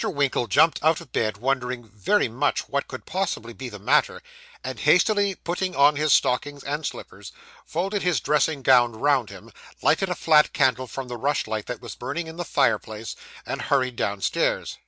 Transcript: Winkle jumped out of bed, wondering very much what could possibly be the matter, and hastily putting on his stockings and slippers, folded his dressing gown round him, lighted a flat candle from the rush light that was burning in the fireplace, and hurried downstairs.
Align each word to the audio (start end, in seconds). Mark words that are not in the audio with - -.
Winkle 0.03 0.47
jumped 0.47 0.79
out 0.83 0.99
of 0.99 1.11
bed, 1.11 1.37
wondering 1.37 1.83
very 1.87 2.27
much 2.27 2.67
what 2.67 2.87
could 2.87 3.05
possibly 3.05 3.53
be 3.53 3.69
the 3.69 3.77
matter, 3.77 4.23
and 4.63 4.79
hastily 4.79 5.35
putting 5.35 5.75
on 5.75 5.95
his 5.95 6.11
stockings 6.11 6.63
and 6.63 6.83
slippers, 6.87 7.31
folded 7.67 8.01
his 8.01 8.19
dressing 8.19 8.63
gown 8.63 8.93
round 8.93 9.29
him, 9.29 9.53
lighted 9.83 10.09
a 10.09 10.15
flat 10.15 10.53
candle 10.53 10.87
from 10.87 11.07
the 11.07 11.17
rush 11.17 11.45
light 11.45 11.67
that 11.67 11.83
was 11.83 11.93
burning 11.93 12.25
in 12.25 12.37
the 12.37 12.43
fireplace, 12.43 13.15
and 13.45 13.61
hurried 13.61 13.95
downstairs. 13.95 14.79